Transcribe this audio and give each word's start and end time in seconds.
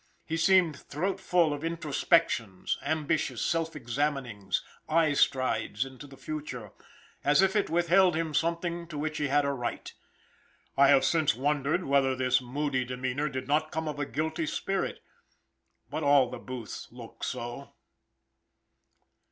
He 0.25 0.35
seemed 0.35 0.79
throat 0.79 1.19
full 1.19 1.53
of 1.53 1.63
introspections, 1.63 2.79
ambitious 2.83 3.39
self 3.39 3.75
examinings, 3.75 4.63
eye 4.89 5.13
strides 5.13 5.85
into 5.85 6.07
the 6.07 6.17
future, 6.17 6.71
as 7.23 7.43
if 7.43 7.55
it 7.55 7.69
withheld 7.69 8.15
him 8.15 8.33
something 8.33 8.87
to 8.87 8.97
which 8.97 9.19
he 9.19 9.27
had 9.27 9.45
a 9.45 9.51
right. 9.53 9.93
I 10.75 10.87
have 10.87 11.05
since 11.05 11.35
wondered 11.35 11.83
whether 11.83 12.15
this 12.15 12.41
moody 12.41 12.83
demeanor 12.83 13.29
did 13.29 13.47
not 13.47 13.71
come 13.71 13.87
of 13.87 13.99
a 13.99 14.07
guilty 14.07 14.47
spirit, 14.47 15.01
but 15.91 16.01
all 16.01 16.31
the 16.31 16.39
Booths 16.39 16.87
look 16.89 17.23
so. 17.23 17.75